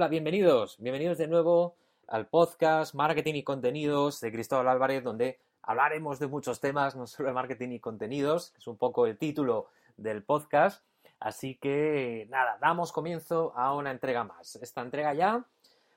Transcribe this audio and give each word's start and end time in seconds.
Hola, 0.00 0.08
bienvenidos, 0.08 0.78
bienvenidos 0.78 1.18
de 1.18 1.28
nuevo 1.28 1.76
al 2.08 2.26
podcast 2.26 2.94
Marketing 2.94 3.34
y 3.34 3.42
Contenidos 3.42 4.18
de 4.22 4.32
Cristóbal 4.32 4.66
Álvarez, 4.68 5.04
donde 5.04 5.38
hablaremos 5.60 6.18
de 6.18 6.26
muchos 6.26 6.58
temas, 6.58 6.96
no 6.96 7.06
solo 7.06 7.28
de 7.28 7.34
marketing 7.34 7.68
y 7.72 7.80
contenidos, 7.80 8.54
es 8.56 8.66
un 8.66 8.78
poco 8.78 9.04
el 9.06 9.18
título 9.18 9.66
del 9.98 10.22
podcast. 10.22 10.82
Así 11.18 11.56
que 11.56 12.26
nada, 12.30 12.56
damos 12.62 12.92
comienzo 12.92 13.52
a 13.54 13.74
una 13.74 13.90
entrega 13.90 14.24
más. 14.24 14.56
Esta 14.56 14.80
entrega 14.80 15.12
ya, 15.12 15.44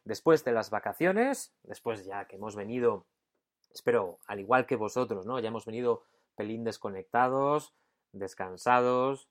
después 0.03 0.43
de 0.43 0.51
las 0.51 0.69
vacaciones, 0.69 1.53
después 1.63 2.03
ya 2.03 2.25
que 2.25 2.35
hemos 2.35 2.57
venido, 2.57 3.05
espero, 3.73 4.19
al 4.27 4.41
igual 4.41 4.65
que 4.65 4.75
vosotros, 4.75 5.25
¿no? 5.25 5.39
Ya 5.39 5.47
hemos 5.47 5.65
venido 5.65 6.03
pelín 6.35 6.65
desconectados, 6.65 7.73
descansados, 8.11 9.29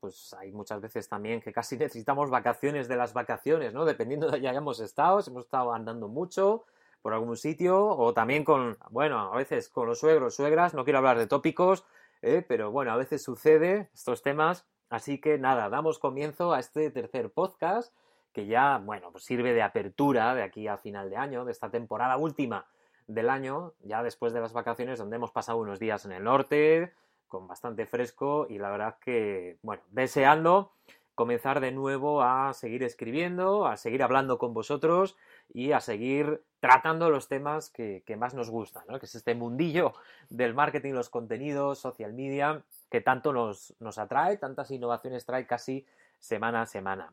pues 0.00 0.34
hay 0.34 0.52
muchas 0.52 0.80
veces 0.80 1.08
también 1.08 1.40
que 1.40 1.52
casi 1.52 1.76
necesitamos 1.78 2.30
vacaciones 2.30 2.88
de 2.88 2.96
las 2.96 3.12
vacaciones, 3.12 3.72
¿no? 3.74 3.84
Dependiendo 3.84 4.26
de 4.26 4.32
donde 4.32 4.48
hayamos 4.48 4.80
estado, 4.80 5.22
si 5.22 5.30
hemos 5.30 5.44
estado 5.44 5.72
andando 5.72 6.08
mucho 6.08 6.64
por 7.02 7.12
algún 7.12 7.36
sitio 7.36 7.86
o 7.86 8.12
también 8.12 8.44
con, 8.44 8.76
bueno, 8.90 9.32
a 9.32 9.36
veces 9.36 9.68
con 9.68 9.86
los 9.86 10.00
suegros, 10.00 10.34
suegras, 10.34 10.74
no 10.74 10.84
quiero 10.84 10.98
hablar 10.98 11.18
de 11.18 11.26
tópicos, 11.28 11.84
¿eh? 12.22 12.44
pero 12.46 12.72
bueno, 12.72 12.90
a 12.90 12.96
veces 12.96 13.22
sucede 13.22 13.88
estos 13.94 14.22
temas, 14.22 14.66
así 14.90 15.20
que 15.20 15.38
nada, 15.38 15.68
damos 15.68 15.98
comienzo 16.00 16.52
a 16.52 16.58
este 16.58 16.90
tercer 16.90 17.30
podcast 17.30 17.94
que 18.32 18.46
ya, 18.46 18.78
bueno, 18.84 19.12
pues 19.12 19.24
sirve 19.24 19.54
de 19.54 19.62
apertura 19.62 20.34
de 20.34 20.42
aquí 20.42 20.68
a 20.68 20.76
final 20.76 21.08
de 21.08 21.16
año, 21.16 21.44
de 21.44 21.52
esta 21.52 21.70
temporada 21.70 22.16
última 22.16 22.66
del 23.06 23.30
año, 23.30 23.72
ya 23.80 24.02
después 24.02 24.32
de 24.32 24.40
las 24.40 24.52
vacaciones 24.52 24.98
donde 24.98 25.16
hemos 25.16 25.30
pasado 25.30 25.58
unos 25.58 25.78
días 25.78 26.04
en 26.04 26.12
el 26.12 26.24
norte, 26.24 26.92
con 27.28 27.46
bastante 27.46 27.86
fresco 27.86 28.46
y 28.48 28.58
la 28.58 28.70
verdad 28.70 28.98
que, 29.00 29.58
bueno, 29.62 29.82
deseando 29.90 30.72
comenzar 31.16 31.60
de 31.60 31.72
nuevo 31.72 32.22
a 32.22 32.52
seguir 32.52 32.82
escribiendo, 32.82 33.66
a 33.66 33.78
seguir 33.78 34.02
hablando 34.02 34.38
con 34.38 34.52
vosotros 34.52 35.16
y 35.48 35.72
a 35.72 35.80
seguir 35.80 36.42
tratando 36.60 37.08
los 37.08 37.26
temas 37.26 37.70
que, 37.70 38.02
más 38.18 38.34
nos 38.34 38.50
gustan, 38.50 38.84
¿no? 38.86 38.98
que 38.98 39.06
es 39.06 39.14
este 39.14 39.34
mundillo 39.34 39.94
del 40.28 40.52
marketing, 40.52 40.92
los 40.92 41.08
contenidos, 41.08 41.78
social 41.78 42.12
media, 42.12 42.62
que 42.90 43.00
tanto 43.00 43.32
nos, 43.32 43.74
nos 43.80 43.96
atrae, 43.96 44.36
tantas 44.36 44.70
innovaciones 44.70 45.24
trae 45.24 45.46
casi 45.46 45.86
semana 46.18 46.62
a 46.62 46.66
semana. 46.66 47.12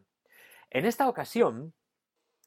En 0.70 0.86
esta 0.86 1.08
ocasión, 1.08 1.74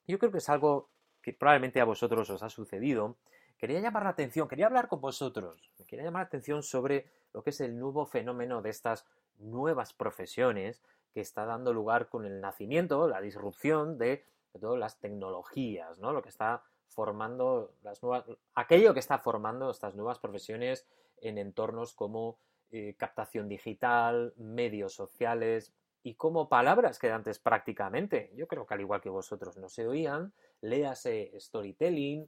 yo 0.07 0.19
creo 0.19 0.31
que 0.31 0.39
es 0.39 0.49
algo 0.51 0.91
que 1.23 1.33
probablemente 1.33 1.81
a 1.81 1.85
vosotros 1.85 2.29
os 2.29 2.43
ha 2.43 2.51
sucedido, 2.51 3.17
quería 3.57 3.81
llamar 3.81 4.05
la 4.05 4.11
atención, 4.11 4.47
quería 4.47 4.67
hablar 4.67 4.89
con 4.89 5.01
vosotros, 5.01 5.73
quería 5.87 6.05
llamar 6.05 6.23
la 6.23 6.27
atención 6.27 6.63
sobre 6.63 7.07
lo 7.37 7.43
que 7.43 7.51
es 7.51 7.61
el 7.61 7.79
nuevo 7.79 8.07
fenómeno 8.07 8.63
de 8.63 8.71
estas 8.71 9.05
nuevas 9.37 9.93
profesiones 9.93 10.83
que 11.13 11.21
está 11.21 11.45
dando 11.45 11.75
lugar 11.75 12.09
con 12.09 12.25
el 12.25 12.41
nacimiento, 12.41 13.07
la 13.09 13.21
disrupción 13.21 13.99
de, 13.99 14.25
todas 14.59 14.79
las 14.79 14.99
tecnologías, 15.01 15.99
¿no? 15.99 16.15
Lo 16.15 16.23
que 16.23 16.31
está 16.31 16.63
formando 16.89 17.75
las 17.83 18.03
nuevas, 18.03 18.25
aquello 18.55 18.95
que 18.95 19.01
está 19.01 19.19
formando 19.19 19.71
estas 19.71 19.95
nuevas 19.95 20.19
profesiones 20.19 20.87
en 21.21 21.37
entornos 21.37 21.93
como 21.93 22.39
eh, 22.71 22.95
captación 22.97 23.51
digital, 23.51 24.33
medios 24.39 24.95
sociales 24.95 25.75
y 26.03 26.15
como 26.15 26.49
palabras 26.49 26.99
que 26.99 27.13
antes 27.13 27.39
prácticamente, 27.39 28.33
yo 28.35 28.49
creo 28.49 28.65
que 28.65 28.73
al 28.73 28.81
igual 28.81 29.03
que 29.03 29.11
vosotros 29.11 29.59
no 29.59 29.69
se 29.69 29.87
oían, 29.87 30.33
léase 30.63 31.39
storytelling, 31.39 32.27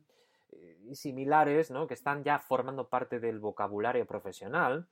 y 0.87 0.95
similares, 0.95 1.71
¿no? 1.71 1.87
que 1.87 1.95
están 1.95 2.25
ya 2.25 2.39
formando 2.39 2.89
parte 2.89 3.21
del 3.21 3.39
vocabulario 3.39 4.07
profesional, 4.07 4.87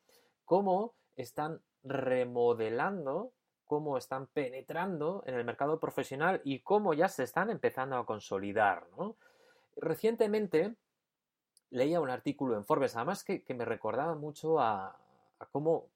cómo 0.47 0.95
están 1.17 1.61
remodelando, 1.83 3.33
cómo 3.67 3.99
están 3.99 4.29
penetrando 4.29 5.23
en 5.27 5.35
el 5.35 5.45
mercado 5.45 5.79
profesional 5.79 6.41
y 6.45 6.61
cómo 6.61 6.95
ya 6.95 7.09
se 7.09 7.25
están 7.25 7.51
empezando 7.51 7.97
a 7.97 8.07
consolidar. 8.07 8.87
Recientemente 9.77 10.75
leía 11.71 12.01
un 12.01 12.11
artículo 12.11 12.57
en 12.57 12.65
Forbes, 12.65 12.97
además 12.97 13.25
que, 13.25 13.45
me 13.55 13.65
recordaba 13.65 14.15
mucho 14.15 14.61
a, 14.61 14.97
cómo, 15.53 15.89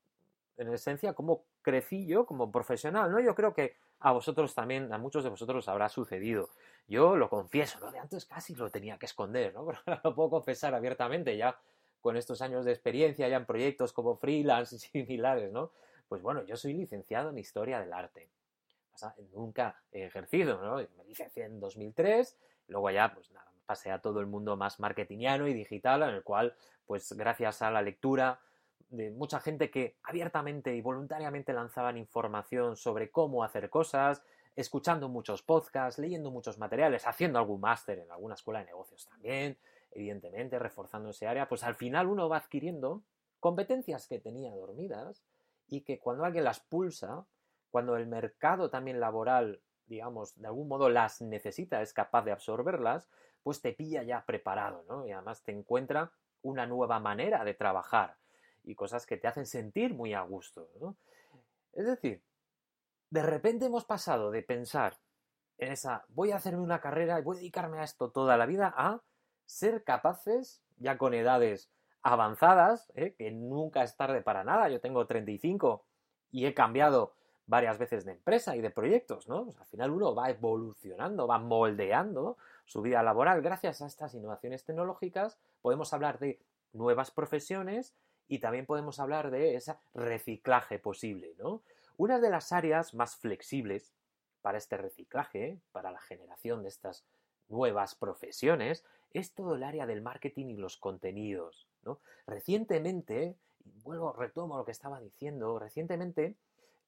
en 0.58 0.72
esencia, 0.74 1.14
cómo 1.14 1.44
crecí 1.62 2.06
yo 2.06 2.26
como 2.26 2.50
profesional. 2.50 3.10
¿no? 3.10 3.20
Yo 3.20 3.34
creo 3.34 3.54
que 3.54 3.76
a 4.00 4.12
vosotros 4.12 4.54
también, 4.54 4.92
a 4.92 4.98
muchos 4.98 5.22
de 5.22 5.30
vosotros 5.30 5.68
habrá 5.68 5.88
sucedido. 5.88 6.50
Yo 6.88 7.16
lo 7.16 7.30
confieso, 7.30 7.78
lo 7.80 7.92
de 7.92 8.00
antes 8.00 8.26
casi 8.26 8.54
lo 8.54 8.68
tenía 8.70 8.98
que 8.98 9.06
esconder, 9.06 9.54
¿no? 9.54 9.64
Pero 9.66 9.78
ahora 9.86 10.00
lo 10.02 10.14
puedo 10.14 10.30
confesar 10.30 10.74
abiertamente 10.74 11.36
ya 11.36 11.56
con 12.00 12.16
estos 12.16 12.42
años 12.42 12.64
de 12.64 12.72
experiencia 12.72 13.28
ya 13.28 13.36
en 13.36 13.46
proyectos 13.46 13.92
como 13.92 14.16
freelance 14.16 14.76
y 14.76 14.78
similares, 14.78 15.52
¿no? 15.52 15.72
Pues 16.08 16.22
bueno, 16.22 16.44
yo 16.44 16.56
soy 16.56 16.74
licenciado 16.74 17.30
en 17.30 17.38
Historia 17.38 17.80
del 17.80 17.92
Arte. 17.92 18.28
Nunca 19.32 19.80
he 19.92 20.04
ejercido, 20.04 20.60
¿no? 20.60 20.76
Me 20.76 21.04
licencié 21.06 21.44
en 21.44 21.60
2003, 21.60 22.36
luego 22.68 22.90
ya, 22.90 23.14
pues 23.14 23.30
nada, 23.30 23.50
pasé 23.64 23.90
a 23.90 24.00
todo 24.00 24.20
el 24.20 24.26
mundo 24.26 24.56
más 24.56 24.80
marketingiano 24.80 25.46
y 25.48 25.54
digital, 25.54 26.02
en 26.02 26.10
el 26.10 26.22
cual, 26.22 26.54
pues 26.84 27.12
gracias 27.12 27.62
a 27.62 27.70
la 27.70 27.80
lectura, 27.80 28.40
de 28.90 29.10
mucha 29.12 29.40
gente 29.40 29.70
que 29.70 29.96
abiertamente 30.02 30.74
y 30.74 30.80
voluntariamente 30.80 31.52
lanzaban 31.52 31.96
información 31.96 32.76
sobre 32.76 33.10
cómo 33.10 33.44
hacer 33.44 33.70
cosas, 33.70 34.22
escuchando 34.56 35.08
muchos 35.08 35.42
podcasts, 35.42 35.98
leyendo 35.98 36.30
muchos 36.30 36.58
materiales, 36.58 37.06
haciendo 37.06 37.38
algún 37.38 37.60
máster 37.60 38.00
en 38.00 38.10
alguna 38.10 38.34
escuela 38.34 38.60
de 38.60 38.66
negocios 38.66 39.06
también, 39.06 39.56
evidentemente, 39.92 40.58
reforzando 40.58 41.10
ese 41.10 41.26
área, 41.26 41.48
pues 41.48 41.64
al 41.64 41.74
final 41.74 42.08
uno 42.08 42.28
va 42.28 42.38
adquiriendo 42.38 43.02
competencias 43.38 44.06
que 44.06 44.18
tenía 44.18 44.54
dormidas 44.54 45.22
y 45.68 45.82
que 45.82 45.98
cuando 45.98 46.24
alguien 46.24 46.44
las 46.44 46.60
pulsa, 46.60 47.24
cuando 47.70 47.96
el 47.96 48.06
mercado 48.06 48.70
también 48.70 49.00
laboral, 49.00 49.60
digamos, 49.86 50.36
de 50.40 50.46
algún 50.46 50.68
modo 50.68 50.88
las 50.88 51.20
necesita, 51.20 51.82
es 51.82 51.92
capaz 51.92 52.22
de 52.22 52.32
absorberlas, 52.32 53.08
pues 53.42 53.62
te 53.62 53.72
pilla 53.72 54.02
ya 54.02 54.24
preparado, 54.26 54.84
¿no? 54.88 55.06
Y 55.06 55.12
además 55.12 55.42
te 55.42 55.52
encuentra 55.52 56.12
una 56.42 56.66
nueva 56.66 56.98
manera 56.98 57.44
de 57.44 57.54
trabajar 57.54 58.16
y 58.64 58.74
cosas 58.74 59.06
que 59.06 59.16
te 59.16 59.28
hacen 59.28 59.46
sentir 59.46 59.94
muy 59.94 60.14
a 60.14 60.22
gusto. 60.22 60.68
¿no? 60.80 60.96
Es 61.72 61.86
decir, 61.86 62.22
de 63.10 63.22
repente 63.22 63.66
hemos 63.66 63.84
pasado 63.84 64.30
de 64.30 64.42
pensar 64.42 64.98
en 65.58 65.72
esa 65.72 66.04
voy 66.08 66.30
a 66.30 66.36
hacerme 66.36 66.62
una 66.62 66.80
carrera 66.80 67.18
y 67.18 67.22
voy 67.22 67.36
a 67.36 67.40
dedicarme 67.40 67.80
a 67.80 67.84
esto 67.84 68.10
toda 68.10 68.36
la 68.36 68.46
vida 68.46 68.72
a 68.74 69.02
ser 69.50 69.82
capaces, 69.84 70.62
ya 70.78 70.96
con 70.96 71.12
edades 71.12 71.70
avanzadas, 72.02 72.90
¿eh? 72.94 73.14
que 73.18 73.30
nunca 73.30 73.82
es 73.82 73.96
tarde 73.96 74.22
para 74.22 74.44
nada, 74.44 74.68
yo 74.68 74.80
tengo 74.80 75.06
35 75.06 75.84
y 76.30 76.46
he 76.46 76.54
cambiado 76.54 77.14
varias 77.46 77.78
veces 77.78 78.04
de 78.04 78.12
empresa 78.12 78.54
y 78.56 78.60
de 78.60 78.70
proyectos, 78.70 79.28
¿no? 79.28 79.44
Pues 79.44 79.58
al 79.58 79.66
final 79.66 79.90
uno 79.90 80.14
va 80.14 80.30
evolucionando, 80.30 81.26
va 81.26 81.40
moldeando 81.40 82.36
su 82.64 82.80
vida 82.80 83.02
laboral. 83.02 83.42
Gracias 83.42 83.82
a 83.82 83.86
estas 83.86 84.14
innovaciones 84.14 84.64
tecnológicas 84.64 85.36
podemos 85.60 85.92
hablar 85.92 86.20
de 86.20 86.40
nuevas 86.72 87.10
profesiones 87.10 87.96
y 88.28 88.38
también 88.38 88.66
podemos 88.66 89.00
hablar 89.00 89.32
de 89.32 89.56
ese 89.56 89.74
reciclaje 89.94 90.78
posible, 90.78 91.34
¿no? 91.38 91.62
Una 91.96 92.20
de 92.20 92.30
las 92.30 92.52
áreas 92.52 92.94
más 92.94 93.16
flexibles 93.16 93.92
para 94.42 94.56
este 94.56 94.76
reciclaje, 94.76 95.58
para 95.72 95.90
la 95.90 96.00
generación 96.00 96.62
de 96.62 96.68
estas 96.68 97.04
nuevas 97.48 97.96
profesiones, 97.96 98.84
es 99.12 99.34
todo 99.34 99.54
el 99.54 99.62
área 99.62 99.86
del 99.86 100.02
marketing 100.02 100.46
y 100.46 100.56
los 100.56 100.76
contenidos. 100.76 101.68
¿no? 101.82 102.00
Recientemente, 102.26 103.36
vuelvo, 103.82 104.12
retomo 104.12 104.56
lo 104.56 104.64
que 104.64 104.72
estaba 104.72 105.00
diciendo, 105.00 105.58
recientemente 105.58 106.36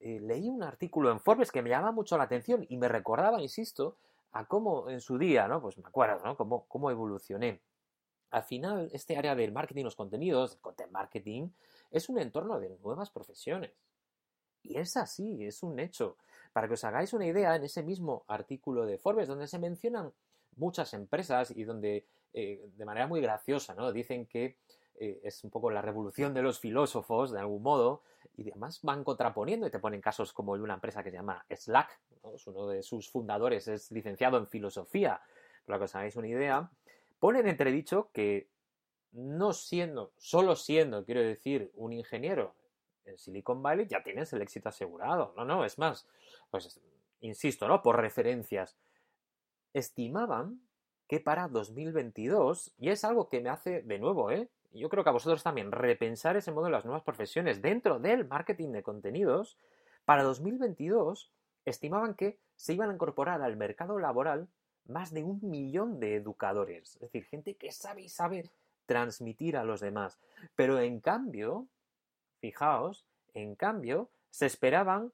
eh, 0.01 0.21
leí 0.21 0.49
un 0.49 0.63
artículo 0.63 1.11
en 1.11 1.21
Forbes 1.21 1.53
que 1.53 1.63
me 1.63 1.71
llama 1.71 1.93
mucho 1.93 2.17
la 2.17 2.25
atención 2.25 2.65
y 2.69 2.77
me 2.77 2.89
recordaba, 2.89 3.41
insisto, 3.41 3.97
a 4.33 4.47
cómo 4.47 4.89
en 4.89 5.01
su 5.01 5.19
día, 5.19 5.47
¿no? 5.47 5.61
Pues 5.61 5.77
me 5.79 5.85
acuerdo, 5.87 6.25
¿no? 6.25 6.37
Cómo, 6.37 6.65
cómo 6.67 6.91
evolucioné 6.91 7.61
al 8.33 8.45
final, 8.45 8.89
este 8.93 9.17
área 9.17 9.35
del 9.35 9.53
marketing, 9.53 9.85
los 9.85 9.95
contenidos, 9.95 10.55
el 10.55 10.61
content 10.61 10.91
marketing, 10.91 11.51
es 11.91 12.09
un 12.09 12.19
entorno 12.19 12.59
de 12.59 12.71
nuevas 12.83 13.11
profesiones. 13.11 13.73
Y 14.63 14.79
es 14.79 14.97
así, 14.97 15.45
es 15.45 15.63
un 15.63 15.79
hecho. 15.79 16.17
Para 16.53 16.67
que 16.67 16.75
os 16.75 16.85
hagáis 16.85 17.13
una 17.13 17.27
idea, 17.27 17.55
en 17.55 17.65
ese 17.65 17.83
mismo 17.83 18.25
artículo 18.27 18.87
de 18.87 18.97
Forbes, 18.97 19.29
donde 19.29 19.47
se 19.47 19.59
mencionan 19.59 20.13
muchas 20.57 20.95
empresas 20.95 21.51
y 21.51 21.65
donde 21.65 22.07
eh, 22.33 22.69
de 22.77 22.85
manera 22.85 23.07
muy 23.07 23.21
graciosa, 23.21 23.75
¿no? 23.75 23.93
Dicen 23.93 24.27
que 24.27 24.57
eh, 24.99 25.21
es 25.23 25.43
un 25.45 25.51
poco 25.51 25.71
la 25.71 25.83
revolución 25.83 26.35
de 26.35 26.43
los 26.43 26.59
filósofos, 26.59 27.33
de 27.33 27.41
algún 27.41 27.63
modo, 27.63 28.03
y 28.37 28.51
además 28.51 28.81
van 28.83 29.05
contraponiendo 29.05 29.67
y 29.67 29.71
te 29.71 29.79
ponen 29.79 30.01
casos 30.01 30.33
como 30.33 30.55
el 30.55 30.61
de 30.61 30.65
una 30.65 30.75
empresa 30.75 31.03
que 31.03 31.11
se 31.11 31.17
llama 31.17 31.45
Slack, 31.51 32.01
uno 32.47 32.69
de 32.69 32.83
sus 32.83 33.11
fundadores 33.11 33.69
es 33.69 33.91
licenciado 33.91 34.39
en 34.39 34.47
filosofía, 34.47 35.21
para 35.67 35.79
que 35.79 35.85
os 35.85 35.95
hagáis 35.95 36.17
una 36.17 36.29
idea, 36.29 36.71
ponen 37.19 37.47
entredicho 37.47 38.11
que 38.13 38.49
no 39.13 39.53
siendo, 39.53 40.13
solo 40.17 40.57
siendo, 40.57 41.05
quiero 41.05 41.21
decir, 41.21 41.71
un 41.75 41.93
ingeniero 41.93 42.55
en 43.05 43.19
Silicon 43.19 43.63
Valley, 43.63 43.87
ya 43.87 44.03
tienes 44.03 44.33
el 44.33 44.43
éxito 44.43 44.69
asegurado. 44.69 45.35
No, 45.37 45.45
no, 45.45 45.65
es 45.65 45.79
más, 45.79 46.09
pues 46.51 46.81
insisto, 47.21 47.69
¿no? 47.69 47.83
Por 47.83 48.01
referencias, 48.01 48.77
estimaban 49.75 50.61
que 51.09 51.21
para 51.21 51.49
2022, 51.49 52.75
y 52.79 52.89
es 52.89 53.05
algo 53.05 53.29
que 53.29 53.41
me 53.41 53.51
hace 53.51 53.83
de 53.83 53.99
nuevo, 53.99 54.31
¿eh? 54.31 54.49
Yo 54.73 54.89
creo 54.89 55.05
que 55.05 55.11
a 55.11 55.13
vosotros 55.13 55.43
también, 55.43 55.71
repensar 55.71 56.37
ese 56.37 56.53
modo 56.53 56.67
de 56.67 56.71
las 56.71 56.85
nuevas 56.85 57.03
profesiones 57.03 57.61
dentro 57.61 57.99
del 57.99 58.27
marketing 58.27 58.71
de 58.73 58.83
contenidos, 58.83 59.59
para 60.05 60.23
2022 60.23 61.31
estimaban 61.65 62.15
que 62.15 62.39
se 62.57 62.75
iban 62.75 62.91
a 62.91 62.95
incorporar 62.95 63.43
al 63.43 63.57
mercado 63.57 63.99
laboral 63.99 64.49
más 64.87 65.13
de 65.13 65.23
un 65.23 65.39
millón 65.43 66.01
de 66.01 66.17
educadores, 66.17 66.97
es 66.97 67.01
decir, 67.03 67.25
gente 67.25 67.55
que 67.55 67.71
sabe 67.71 68.03
y 68.03 68.09
sabe 68.09 68.51
transmitir 68.87 69.57
a 69.57 69.65
los 69.65 69.81
demás. 69.81 70.19
Pero 70.57 70.81
en 70.81 71.01
cambio, 71.01 71.69
fijaos, 72.41 73.07
en 73.35 73.55
cambio, 73.55 74.11
se 74.31 74.47
esperaban 74.47 75.13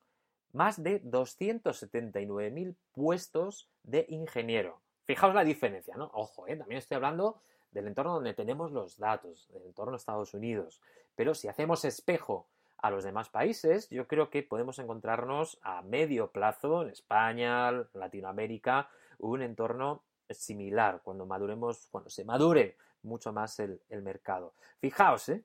más 0.53 0.83
de 0.83 1.03
279.000 1.03 2.77
puestos 2.93 3.69
de 3.89 4.07
ingeniero. 4.09 4.81
Fijaos 5.05 5.35
la 5.35 5.45
diferencia, 5.45 5.97
¿no? 5.97 6.11
Ojo, 6.13 6.47
¿eh? 6.47 6.57
también 6.57 6.79
estoy 6.79 6.97
hablando 6.97 7.41
del 7.71 7.87
entorno 7.87 8.15
donde 8.15 8.35
tenemos 8.35 8.71
los 8.73 8.99
datos, 8.99 9.49
del 9.53 9.65
entorno 9.65 9.93
de 9.93 9.97
Estados 9.97 10.35
Unidos. 10.35 10.81
Pero 11.15 11.35
si 11.35 11.49
hacemos 11.49 11.85
espejo 11.85 12.47
a 12.77 12.91
los 12.91 13.05
demás 13.05 13.29
países, 13.29 13.89
yo 13.91 14.07
creo 14.07 14.31
que 14.31 14.43
podemos 14.43 14.79
encontrarnos 14.79 15.59
a 15.63 15.83
medio 15.83 16.31
plazo 16.31 16.83
en 16.83 16.91
España, 16.91 17.73
Latinoamérica, 17.95 18.91
un 19.19 19.43
entorno 19.43 20.03
similar 20.31 21.01
cuando 21.03 21.27
maduremos, 21.27 21.89
cuando 21.91 22.11
se 22.11 22.25
madure 22.25 22.77
mucho 23.03 23.33
más 23.33 23.59
el, 23.61 23.81
mercado. 24.03 24.53
Fijaos, 24.81 25.29
¿eh? 25.31 25.43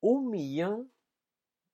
un 0.00 0.30
millón 0.30 0.90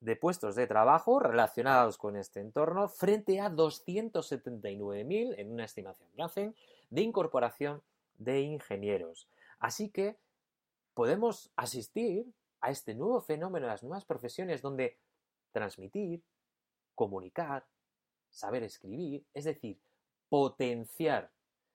de 0.01 0.17
puestos 0.17 0.55
de 0.55 0.67
trabajo 0.67 1.19
relacionados 1.19 1.99
con 1.99 2.17
este 2.17 2.41
entorno 2.41 2.89
frente 2.89 3.41
a 3.41 3.51
279.000 3.51 5.35
en 5.39 5.53
una 5.53 5.65
estimación 5.65 6.09
que 6.15 6.23
hacen 6.23 6.55
de 6.91 7.03
incorporación 7.03 7.83
de 8.17 8.41
ingenieros. 8.43 9.29
Así 9.59 9.91
que 9.91 10.17
podemos 10.95 11.51
asistir 11.57 12.27
a 12.61 12.71
este 12.71 12.95
nuevo 12.95 13.21
fenómeno 13.21 13.67
de 13.67 13.73
las 13.73 13.83
nuevas 13.83 14.05
profesiones 14.05 14.63
donde 14.63 14.99
transmitir, 15.53 16.23
comunicar, 16.95 17.67
saber 18.31 18.63
escribir, 18.63 19.25
es 19.35 19.45
decir, 19.45 19.79
potenciar 20.29 21.31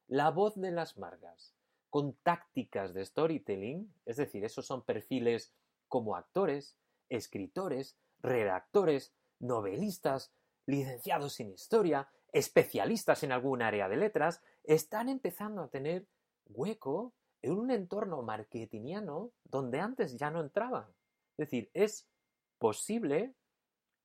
la 0.08 0.30
voz 0.30 0.60
de 0.60 0.72
las 0.72 0.98
marcas 0.98 1.54
con 1.90 2.14
tácticas 2.24 2.94
de 2.94 3.06
storytelling, 3.06 3.94
es 4.06 4.18
decir, 4.18 4.44
esos 4.44 4.66
son 4.66 4.84
perfiles 4.84 5.54
como 5.88 6.16
actores, 6.16 6.76
escritores, 7.10 7.98
redactores, 8.24 9.14
novelistas, 9.40 10.34
licenciados 10.66 11.40
en 11.40 11.52
historia, 11.52 12.10
especialistas 12.32 13.24
en 13.24 13.32
algún 13.32 13.62
área 13.62 13.88
de 13.90 13.98
letras, 13.98 14.42
están 14.64 15.10
empezando 15.10 15.62
a 15.62 15.70
tener 15.70 16.08
hueco 16.48 17.14
en 17.42 17.54
un 17.54 17.70
entorno 17.70 18.24
marketingiano 18.24 19.32
donde 19.44 19.80
antes 19.80 20.18
ya 20.18 20.32
no 20.32 20.42
entraban. 20.42 20.88
Es 21.38 21.50
decir, 21.50 21.70
es 21.74 22.08
posible 22.58 23.36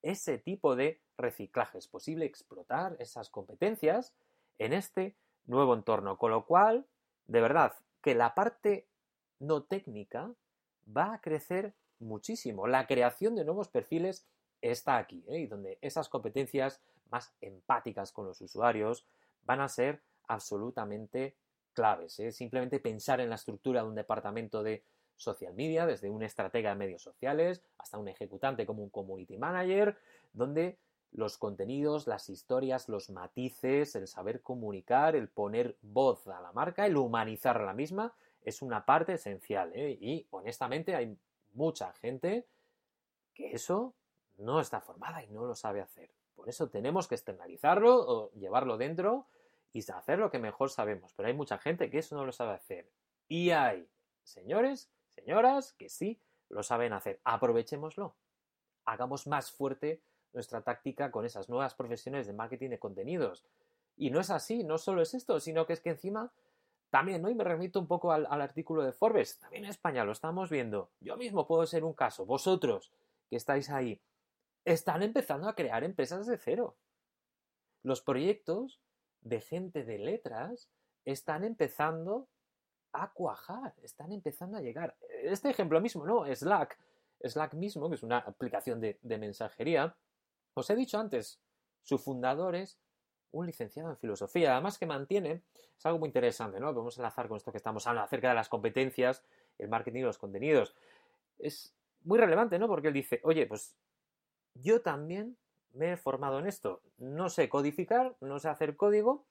ese 0.03 0.39
tipo 0.39 0.77
de 0.77 1.01
reciclaje, 1.17 1.79
es 1.79 1.89
posible 1.89 2.27
explotar 2.27 2.97
esas 2.99 3.31
competencias 3.31 4.13
en 4.59 4.73
este 4.73 5.17
nuevo 5.47 5.75
entorno, 5.75 6.19
con 6.19 6.33
lo 6.33 6.45
cual 6.45 6.87
de 7.29 7.43
verdad, 7.43 7.75
que 8.03 8.15
la 8.15 8.35
parte 8.35 8.89
no 9.39 9.63
técnica 9.63 10.35
va 10.85 11.13
a 11.13 11.21
crecer 11.21 11.75
muchísimo. 12.01 12.67
La 12.67 12.87
creación 12.87 13.35
de 13.35 13.45
nuevos 13.45 13.69
perfiles 13.69 14.27
está 14.61 14.97
aquí, 14.97 15.25
¿eh? 15.29 15.41
y 15.41 15.47
donde 15.47 15.79
esas 15.81 16.09
competencias 16.09 16.81
más 17.11 17.33
empáticas 17.41 18.13
con 18.13 18.27
los 18.27 18.41
usuarios 18.41 19.07
van 19.45 19.61
a 19.61 19.69
ser 19.69 20.03
absolutamente 20.27 21.37
claves. 21.73 22.19
¿eh? 22.21 22.33
Simplemente 22.33 22.81
pensar 22.81 23.21
en 23.21 23.31
la 23.31 23.37
estructura 23.37 23.83
de 23.83 23.89
un 23.89 23.95
departamento 23.95 24.63
de 24.63 24.83
social 25.17 25.55
media, 25.55 25.87
desde 25.87 26.11
un 26.11 26.23
estratega 26.23 26.71
de 26.71 26.77
medios 26.77 27.03
sociales 27.03 27.63
hasta 27.79 27.99
un 27.99 28.09
ejecutante 28.09 28.67
como 28.67 28.83
un 28.83 28.91
community 28.91 29.37
manager, 29.37 29.97
donde 30.33 30.79
los 31.13 31.39
contenidos, 31.39 32.07
las 32.07 32.29
historias, 32.29 32.89
los 32.89 33.11
matices, 33.11 33.95
el 33.97 34.07
saber 34.07 34.43
comunicar, 34.43 35.17
el 35.17 35.29
poner 35.29 35.77
voz 35.83 36.27
a 36.29 36.41
la 36.41 36.53
marca, 36.53 36.87
el 36.87 36.97
humanizar 36.97 37.61
la 37.63 37.73
misma, 37.73 38.15
es 38.43 38.63
una 38.63 38.85
parte 38.85 39.15
esencial. 39.15 39.73
¿eh? 39.75 39.99
Y 40.01 40.27
honestamente 40.31 40.95
hay 40.95 41.17
mucha 41.53 41.93
gente 41.95 42.47
que 43.35 43.53
eso 43.53 43.95
no 44.37 44.61
está 44.61 44.81
formada 44.81 45.23
y 45.23 45.29
no 45.29 45.45
lo 45.45 45.55
sabe 45.55 45.81
hacer. 45.81 46.11
Por 46.35 46.49
eso 46.49 46.69
tenemos 46.69 47.09
que 47.09 47.15
externalizarlo 47.15 47.95
o 47.95 48.33
llevarlo 48.33 48.77
dentro 48.77 49.27
y 49.73 49.91
hacer 49.91 50.19
lo 50.19 50.31
que 50.31 50.39
mejor 50.39 50.71
sabemos. 50.71 51.13
Pero 51.15 51.29
hay 51.29 51.35
mucha 51.35 51.59
gente 51.59 51.91
que 51.91 51.99
eso 51.99 52.17
no 52.17 52.25
lo 52.25 52.33
sabe 52.33 52.53
hacer. 52.53 52.91
Y 53.29 53.51
hay 53.51 53.89
señores, 54.23 54.91
señoras 55.09 55.73
que 55.73 55.89
sí 55.89 56.21
lo 56.49 56.63
saben 56.63 56.93
hacer. 56.93 57.21
Aprovechémoslo. 57.25 58.15
Hagamos 58.85 59.27
más 59.27 59.51
fuerte 59.51 60.01
nuestra 60.33 60.63
táctica 60.63 61.11
con 61.11 61.25
esas 61.25 61.49
nuevas 61.49 61.75
profesiones 61.75 62.27
de 62.27 62.33
marketing 62.33 62.71
de 62.71 62.79
contenidos. 62.79 63.45
Y 63.97 64.11
no 64.11 64.21
es 64.21 64.31
así, 64.31 64.63
no 64.65 64.79
solo 64.79 65.03
es 65.03 65.15
esto, 65.15 65.41
sino 65.41 65.67
que 65.67 65.73
es 65.73 65.81
que 65.81 65.91
encima 65.91 66.33
también, 66.91 67.23
¿no? 67.23 67.31
Y 67.31 67.35
me 67.35 67.45
remito 67.45 67.79
un 67.81 67.87
poco 67.87 68.13
al, 68.13 68.27
artículo 68.27 68.83
de 68.83 68.93
Forbes, 68.93 69.39
también 69.39 69.65
en 69.65 69.71
España 69.71 70.05
lo 70.05 70.13
estamos 70.13 70.51
viendo. 70.51 70.91
Yo 71.01 71.17
mismo 71.17 71.47
puedo 71.47 71.67
ser 71.67 71.85
un 71.85 71.93
caso, 71.93 72.25
vosotros 72.25 72.93
que 73.29 73.37
estáis 73.37 73.71
ahí, 73.71 74.01
están 74.65 75.03
empezando 75.03 75.49
a 75.49 75.55
crear 75.55 75.85
empresas 75.85 76.27
de 76.27 76.39
cero. 76.39 76.77
Los 77.83 78.01
proyectos 78.01 78.81
de 79.21 79.41
gente 79.41 79.85
de 79.85 79.99
letras 79.99 80.69
están 81.05 81.45
empezando 81.45 82.29
a 82.93 83.13
cuajar, 83.13 83.75
están 83.83 84.13
empezando 84.13 84.57
a 84.57 84.63
llegar. 84.63 84.97
Este 85.23 85.51
ejemplo 85.51 85.81
mismo, 85.81 86.07
¿no? 86.07 86.25
Slack. 86.35 86.79
Slack 87.23 87.55
mismo, 87.55 87.89
que 87.89 87.97
es 87.97 88.03
una 88.03 88.19
aplicación 88.19 88.81
de 88.81 89.19
mensajería, 89.19 89.97
os 90.59 90.69
he 90.71 90.75
dicho 90.75 90.99
antes, 90.99 91.41
su 91.83 91.99
fundador 91.99 92.57
es 92.57 92.81
un 93.33 93.47
licenciado 93.47 93.91
en 93.91 93.97
filosofía, 93.97 94.53
además 94.53 94.79
que 94.79 94.87
mantiene, 94.87 95.43
es 95.77 95.87
algo 95.87 95.99
muy 95.99 96.09
interesante, 96.09 96.61
¿no? 96.61 96.73
Podemos 96.73 96.97
enlazar 96.99 97.29
con 97.29 97.37
esto 97.37 97.53
que 97.53 97.59
estamos 97.59 97.87
hablando 97.87 98.07
acerca 98.07 98.29
de 98.29 98.35
las 98.35 98.49
competencias, 98.49 99.25
el 99.59 99.69
marketing 99.69 100.01
y 100.01 100.05
los 100.05 100.19
contenidos. 100.19 100.75
Es 101.39 101.75
muy 102.03 102.19
relevante, 102.19 102.59
¿no? 102.59 102.69
Porque 102.69 102.89
él 102.89 102.95
dice, 102.95 103.21
oye, 103.23 103.47
pues 103.47 103.77
yo 104.55 104.81
también 104.81 105.37
me 105.73 105.93
he 105.93 105.97
formado 105.97 106.39
en 106.39 106.47
esto. 106.47 106.83
No 106.97 107.29
sé 107.29 107.49
codificar, 107.49 108.17
no 108.21 108.39
sé 108.39 108.49
hacer 108.49 108.77
código, 108.77 109.27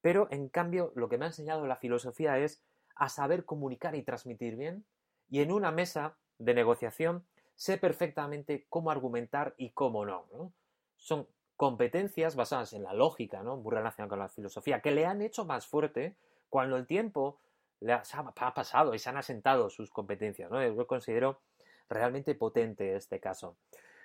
pero 0.00 0.28
en 0.30 0.48
cambio 0.48 0.92
lo 0.94 1.08
que 1.08 1.18
me 1.18 1.24
ha 1.24 1.28
enseñado 1.28 1.66
la 1.66 1.76
filosofía 1.76 2.38
es 2.38 2.62
a 2.94 3.08
saber 3.08 3.44
comunicar 3.44 3.94
y 3.94 4.02
transmitir 4.02 4.56
bien. 4.56 4.84
Y 5.30 5.40
en 5.40 5.52
una 5.52 5.72
mesa 5.72 6.16
de 6.38 6.54
negociación 6.54 7.24
sé 7.56 7.76
perfectamente 7.76 8.66
cómo 8.68 8.90
argumentar 8.90 9.54
y 9.56 9.70
cómo 9.70 10.06
no. 10.06 10.26
¿no? 10.32 10.52
son 10.98 11.26
competencias 11.58 12.36
basadas 12.36 12.72
en 12.72 12.84
la 12.84 12.94
lógica, 12.94 13.42
¿no? 13.42 13.56
Muy 13.56 13.74
relacionadas 13.74 14.10
con 14.10 14.20
la 14.20 14.28
filosofía, 14.28 14.80
que 14.80 14.92
le 14.92 15.04
han 15.06 15.20
hecho 15.20 15.44
más 15.44 15.66
fuerte 15.66 16.14
cuando 16.48 16.76
el 16.76 16.86
tiempo 16.86 17.40
le 17.80 17.92
ha, 17.92 18.54
pasado 18.54 18.94
y 18.94 19.00
se 19.00 19.08
han 19.08 19.16
asentado 19.16 19.68
sus 19.68 19.90
competencias, 19.90 20.52
¿no? 20.52 20.64
Yo 20.64 20.86
considero 20.86 21.40
realmente 21.88 22.36
potente 22.36 22.94
este 22.94 23.18
caso. 23.18 23.56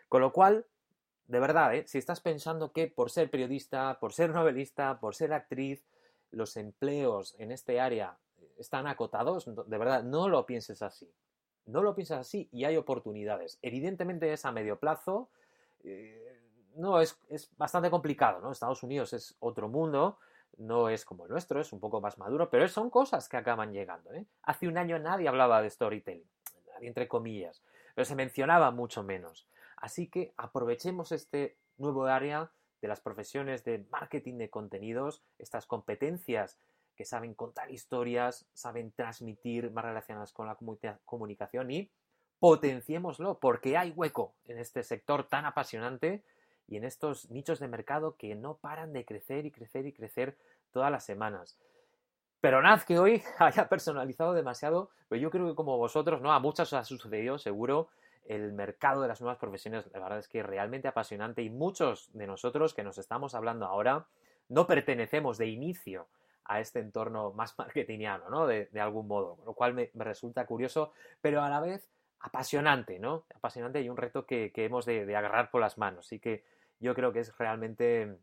Con 0.10 0.22
lo 0.22 0.34
cual, 0.34 0.66
de 1.28 1.40
verdad, 1.40 1.76
¿eh? 1.76 1.84
si 1.86 2.00
estás 2.00 2.22
pensando 2.22 2.72
que 2.72 2.88
por 2.88 3.12
ser 3.12 3.30
periodista, 3.30 4.00
por 4.00 4.14
ser 4.14 4.32
novelista, 4.32 5.00
por 5.00 5.14
ser 5.14 5.32
actriz, 5.32 5.86
los 6.32 6.58
empleos 6.58 7.36
en 7.38 7.52
este 7.52 7.80
área 7.80 8.18
están 8.58 8.88
acotados, 8.88 9.46
de 9.46 9.78
verdad, 9.78 10.02
no 10.02 10.28
lo 10.28 10.48
pienses 10.48 10.82
así. 10.82 11.08
No 11.68 11.84
lo 11.84 11.94
pienses 11.94 12.18
así 12.18 12.50
y 12.52 12.64
hay 12.66 12.78
oportunidades. 12.78 13.60
Evidentemente 13.62 14.34
es 14.34 14.44
a 14.44 14.52
medio 14.52 14.80
plazo. 14.80 15.30
Eh, 15.84 16.33
no, 16.76 17.00
es, 17.02 17.18
bastante 17.58 17.90
complicado, 17.90 18.40
¿no? 18.40 18.52
Estados 18.52 18.84
Unidos 18.84 19.14
es 19.14 19.36
otro 19.40 19.68
mundo, 19.68 20.18
no 20.58 20.90
es 20.90 21.06
como 21.06 21.26
el 21.26 21.32
nuestro, 21.32 21.60
es 21.60 21.74
un 21.74 21.80
poco 21.80 22.02
más 22.02 22.18
maduro, 22.18 22.50
pero 22.50 22.68
son 22.68 22.90
cosas 22.90 23.28
que 23.28 23.38
acaban 23.38 23.74
llegando, 23.74 24.14
¿eh? 24.14 24.26
Hace 24.44 24.68
un 24.68 24.78
año 24.78 25.00
nadie 25.00 25.28
hablaba 25.28 25.62
de 25.62 25.70
storytelling, 25.70 26.30
nadie 26.74 26.88
entre 26.88 27.08
comillas, 27.08 27.64
pero 27.96 28.06
se 28.06 28.16
mencionaba 28.16 28.72
mucho 28.72 29.04
menos. 29.04 29.48
Así 29.78 30.08
que 30.08 30.34
aprovechemos 30.38 31.12
este 31.12 31.58
nuevo 31.78 32.06
área 32.06 32.52
de 32.82 32.88
las 32.88 33.02
profesiones 33.02 33.64
de 33.64 33.86
marketing 33.92 34.38
de 34.38 34.50
contenidos, 34.50 35.24
estas 35.40 35.66
competencias 35.66 36.58
que 36.96 37.06
saben 37.06 37.34
contar 37.34 37.72
historias, 37.72 38.46
saben 38.54 38.92
transmitir 38.92 39.72
más 39.72 39.86
relacionadas 39.86 40.32
con 40.32 40.48
la 40.48 40.58
comunicación 41.06 41.72
y 41.72 41.90
potenciémoslo, 42.40 43.40
porque 43.40 43.78
hay 43.78 43.92
hueco 43.92 44.36
en 44.46 44.60
este 44.60 44.84
sector 44.84 45.24
tan 45.28 45.46
apasionante 45.46 46.24
y 46.68 46.78
en 46.78 46.84
estos 46.84 47.30
nichos 47.30 47.60
de 47.60 47.68
mercado 47.68 48.16
que 48.16 48.36
no 48.36 48.56
paran 48.56 48.94
de 48.94 49.06
crecer 49.06 49.46
y 49.46 49.52
crecer 49.52 49.86
y 49.86 49.94
crecer 49.94 50.38
todas 50.72 50.92
las 50.92 51.06
semanas. 51.06 51.58
Pero 52.42 52.62
nada 52.62 52.84
que 52.86 53.00
hoy 53.00 53.24
haya 53.40 53.70
personalizado 53.70 54.34
demasiado, 54.34 54.90
pero 55.08 55.22
yo 55.22 55.32
creo 55.32 55.48
que 55.48 55.56
como 55.56 55.78
vosotros, 55.78 56.22
¿no? 56.22 56.34
A 56.34 56.40
muchas 56.40 56.74
os 56.74 56.80
ha 56.80 56.84
sucedido, 56.84 57.38
seguro, 57.38 57.90
el 58.26 58.54
mercado 58.54 59.02
de 59.02 59.08
las 59.08 59.22
nuevas 59.22 59.38
profesiones, 59.38 59.90
la 59.94 60.00
verdad 60.00 60.20
es 60.20 60.28
que 60.28 60.40
es 60.40 60.46
realmente 60.46 60.88
apasionante 60.88 61.42
y 61.42 61.50
muchos 61.50 62.10
de 62.14 62.28
nosotros 62.28 62.74
que 62.74 62.84
nos 62.84 62.98
estamos 62.98 63.36
hablando 63.36 63.66
ahora 63.66 64.08
no 64.50 64.68
pertenecemos 64.68 65.38
de 65.38 65.48
inicio 65.48 66.08
a 66.46 66.60
este 66.60 66.80
entorno 66.80 67.32
más 67.32 67.56
marketingiano, 67.58 68.30
¿no? 68.30 68.48
De, 68.48 68.70
algún 68.80 69.08
modo, 69.08 69.38
lo 69.46 69.54
cual 69.54 69.74
me, 69.74 69.90
resulta 69.96 70.46
curioso, 70.46 70.92
pero 71.22 71.42
a 71.42 71.50
la 71.50 71.60
vez 71.60 71.90
apasionante, 72.24 73.00
¿no? 73.00 73.26
Apasionante 73.36 73.82
y 73.82 73.90
un 73.90 73.98
reto 73.98 74.26
que, 74.26 74.52
hemos 74.56 74.86
de, 74.86 75.06
de, 75.06 75.16
agarrar 75.16 75.52
por 75.52 75.62
las 75.62 75.78
manos. 75.78 76.08
Así 76.08 76.20
que 76.20 76.44
yo 76.80 76.96
creo 76.96 77.12
que 77.12 77.20
es 77.20 77.38
realmente, 77.38 78.18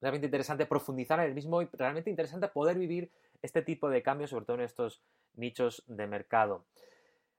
realmente 0.00 0.26
interesante 0.26 0.66
profundizar 0.66 1.18
en 1.18 1.26
el 1.26 1.34
mismo 1.34 1.60
y 1.60 1.68
realmente 1.72 2.10
interesante 2.10 2.48
poder 2.48 2.78
vivir 2.78 3.10
este 3.42 3.60
tipo 3.60 3.90
de 3.90 4.02
cambios, 4.02 4.30
sobre 4.30 4.46
todo 4.46 4.56
en 4.56 4.62
estos 4.62 5.02
nichos 5.34 5.82
de 5.88 6.06
mercado. 6.06 6.64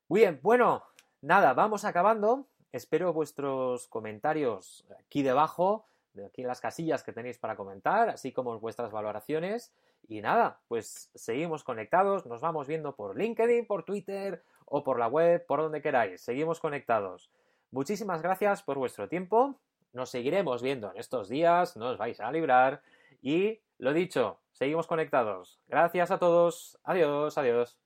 Muy 0.10 0.22
bien, 0.22 0.40
bueno, 0.44 0.84
nada, 1.22 1.54
vamos 1.54 1.86
acabando. 1.86 2.46
Espero 2.74 3.14
vuestros 3.14 3.88
comentarios 3.88 4.86
aquí 5.00 5.24
debajo, 5.24 5.86
de 6.14 6.26
aquí 6.26 6.42
en 6.42 6.48
las 6.50 6.60
casillas 6.60 7.04
que 7.04 7.14
tenéis 7.14 7.38
para 7.38 7.56
comentar, 7.56 8.10
así 8.10 8.34
como 8.34 8.60
vuestras 8.60 8.92
valoraciones. 8.92 9.74
Y 10.08 10.22
nada, 10.22 10.60
pues 10.68 11.10
seguimos 11.16 11.64
conectados, 11.64 12.26
nos 12.26 12.42
vamos 12.42 12.68
viendo 12.68 12.96
por 12.98 13.18
LinkedIn, 13.18 13.66
por 13.66 13.84
Twitter 13.84 14.44
o 14.66 14.84
por 14.84 15.00
la 15.00 15.08
web, 15.08 15.46
por 15.46 15.62
donde 15.62 15.82
queráis. 15.82 16.22
Seguimos 16.22 16.60
conectados. 16.60 17.32
Muchísimas 17.72 18.22
gracias 18.22 18.64
por 18.64 18.78
vuestro 18.78 19.08
tiempo. 19.08 19.60
Nos 19.94 20.10
seguiremos 20.10 20.62
viendo 20.62 20.92
en 20.92 20.98
estos 20.98 21.30
días, 21.30 21.78
no 21.78 21.90
os 21.90 21.98
vais 21.98 22.20
a 22.20 22.32
librar. 22.32 22.82
Y 23.22 23.62
lo 23.78 23.94
dicho, 23.94 24.40
seguimos 24.52 24.88
conectados. 24.88 25.60
Gracias 25.68 26.12
a 26.12 26.20
todos. 26.20 26.78
Adiós, 26.84 27.38
adiós. 27.38 27.85